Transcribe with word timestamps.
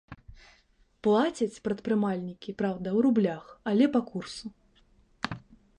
Плацяць 1.07 1.61
прадпрымальнікі, 1.69 2.55
праўда, 2.63 2.87
у 2.97 3.07
рублях, 3.09 3.43
але 3.75 3.85
па 3.99 4.07
курсу. 4.13 4.45